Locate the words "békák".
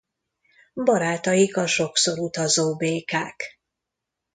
2.75-3.59